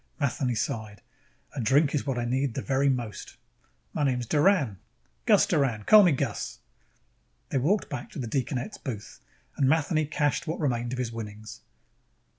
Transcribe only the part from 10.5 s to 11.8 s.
remained of his winnings.